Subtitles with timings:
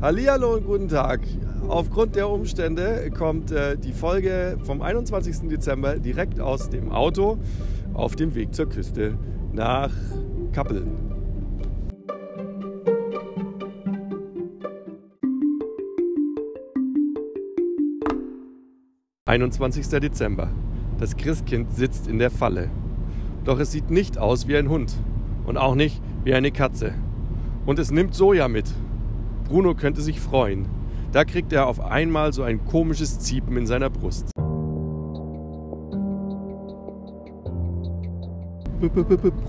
[0.00, 1.22] Hallihallo und guten Tag.
[1.66, 5.48] Aufgrund der Umstände kommt äh, die Folge vom 21.
[5.48, 7.38] Dezember direkt aus dem Auto
[7.94, 9.18] auf dem Weg zur Küste
[9.52, 9.90] nach
[10.52, 10.86] Kappeln.
[19.26, 19.98] »21.
[19.98, 20.48] Dezember.
[21.00, 22.70] Das Christkind sitzt in der Falle.
[23.42, 24.94] Doch es sieht nicht aus wie ein Hund
[25.44, 26.94] und auch nicht wie eine Katze.
[27.66, 28.72] Und es nimmt Soja mit.
[29.48, 30.66] Bruno könnte sich freuen.
[31.12, 34.30] Da kriegt er auf einmal so ein komisches Ziepen in seiner Brust.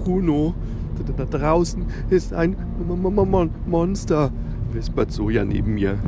[0.03, 0.55] Bruno,
[1.17, 2.55] da draußen ist ein
[3.67, 4.31] Monster,
[4.71, 5.99] wispert Soja neben mir.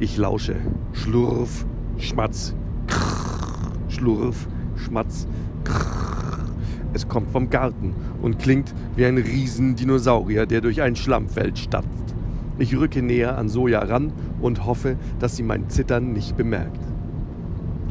[0.00, 0.56] Ich lausche.
[0.92, 1.66] Schlurf,
[1.98, 2.54] Schmatz,
[3.88, 5.28] Schlurf, Schmatz,
[6.94, 12.13] Es kommt vom Garten und klingt wie ein Riesendinosaurier, der durch ein Schlammfeld stapft.
[12.58, 16.80] Ich rücke näher an Soja ran und hoffe, dass sie mein Zittern nicht bemerkt.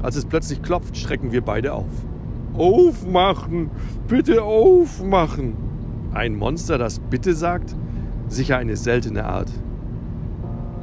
[0.01, 1.91] Als es plötzlich klopft, schrecken wir beide auf.
[2.53, 3.69] Aufmachen!
[4.07, 5.55] Bitte aufmachen!
[6.13, 7.75] Ein Monster, das bitte sagt?
[8.27, 9.49] Sicher eine seltene Art.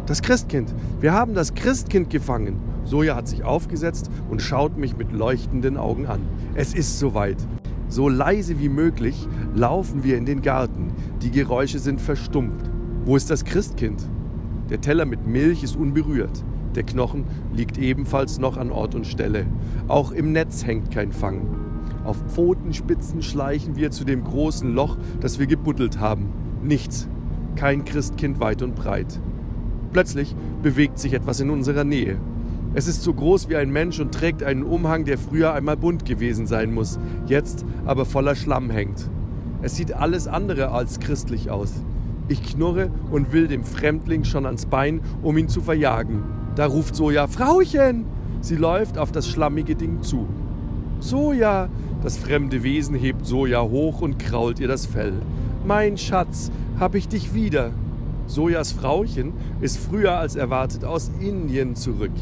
[0.07, 0.75] Das Christkind!
[1.01, 2.57] Wir haben das Christkind gefangen!
[2.85, 6.21] Soja hat sich aufgesetzt und schaut mich mit leuchtenden Augen an.
[6.55, 7.37] Es ist soweit.
[7.89, 10.93] So leise wie möglich laufen wir in den Garten.
[11.23, 12.71] Die Geräusche sind verstummt.
[13.07, 14.07] Wo ist das Christkind?
[14.69, 16.45] Der Teller mit Milch ist unberührt.
[16.75, 19.47] Der Knochen liegt ebenfalls noch an Ort und Stelle.
[19.89, 21.49] Auch im Netz hängt kein Fang.
[22.05, 26.29] Auf Pfotenspitzen schleichen wir zu dem großen Loch, das wir gebuddelt haben.
[26.63, 27.09] Nichts.
[27.57, 29.19] Kein Christkind weit und breit.
[29.93, 32.19] Plötzlich bewegt sich etwas in unserer Nähe.
[32.75, 36.05] Es ist so groß wie ein Mensch und trägt einen Umhang, der früher einmal bunt
[36.05, 39.11] gewesen sein muss, jetzt aber voller Schlamm hängt.
[39.63, 41.73] Es sieht alles andere als christlich aus.
[42.31, 46.23] Ich knurre und will dem Fremdling schon ans Bein, um ihn zu verjagen.
[46.55, 48.05] Da ruft Soja, Frauchen!
[48.41, 50.29] Sie läuft auf das schlammige Ding zu.
[51.01, 51.69] Soja!
[52.05, 55.15] Das fremde Wesen hebt Soja hoch und krault ihr das Fell.
[55.67, 57.73] Mein Schatz, hab ich dich wieder.
[58.29, 62.13] Sojas Frauchen ist früher als erwartet aus Indien zurück.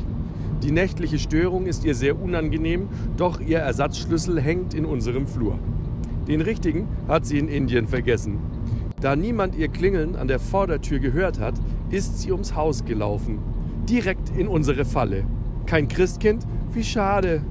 [0.62, 2.88] Die nächtliche Störung ist ihr sehr unangenehm,
[3.18, 5.58] doch ihr Ersatzschlüssel hängt in unserem Flur.
[6.26, 8.38] Den richtigen hat sie in Indien vergessen.
[9.00, 11.54] Da niemand ihr Klingeln an der Vordertür gehört hat,
[11.90, 13.38] ist sie ums Haus gelaufen.
[13.88, 15.24] Direkt in unsere Falle.
[15.66, 16.46] Kein Christkind?
[16.72, 17.42] Wie schade.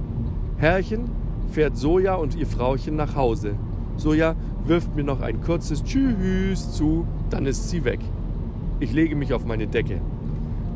[0.58, 1.10] Herrchen
[1.50, 3.54] fährt Soja und ihr Frauchen nach Hause.
[3.96, 8.00] Soja wirft mir noch ein kurzes Tschüss zu, dann ist sie weg.
[8.80, 10.00] Ich lege mich auf meine Decke.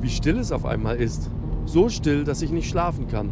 [0.00, 1.30] Wie still es auf einmal ist.
[1.66, 3.28] So still, dass ich nicht schlafen kann.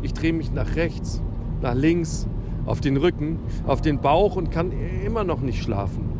[0.00, 1.20] Ich drehe mich nach rechts,
[1.60, 2.28] nach links,
[2.64, 4.72] auf den Rücken, auf den Bauch und kann
[5.04, 6.17] immer noch nicht schlafen.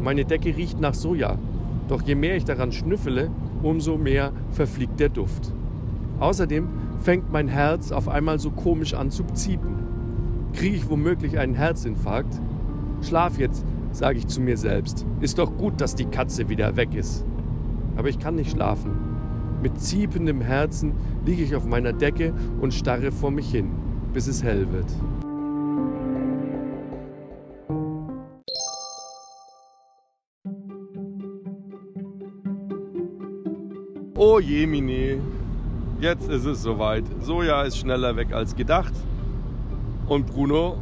[0.00, 1.38] Meine Decke riecht nach Soja,
[1.88, 3.30] doch je mehr ich daran schnüffele,
[3.62, 5.52] umso mehr verfliegt der Duft.
[6.20, 6.68] Außerdem
[7.00, 9.76] fängt mein Herz auf einmal so komisch an zu ziepen.
[10.52, 12.40] Kriege ich womöglich einen Herzinfarkt?
[13.02, 15.06] Schlaf jetzt, sage ich zu mir selbst.
[15.20, 17.24] Ist doch gut, dass die Katze wieder weg ist.
[17.96, 18.90] Aber ich kann nicht schlafen.
[19.62, 20.92] Mit ziependem Herzen
[21.24, 23.70] liege ich auf meiner Decke und starre vor mich hin,
[24.12, 24.86] bis es hell wird.
[34.18, 35.20] Oh Jemini,
[36.00, 37.04] jetzt ist es soweit.
[37.20, 38.94] Soja ist schneller weg als gedacht.
[40.06, 40.78] Und Bruno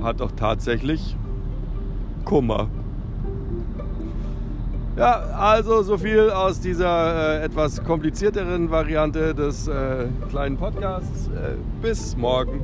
[0.00, 1.16] hat doch tatsächlich
[2.24, 2.68] Kummer.
[4.96, 11.26] Ja, also so viel aus dieser äh, etwas komplizierteren Variante des äh, kleinen Podcasts.
[11.26, 12.60] Äh, bis morgen.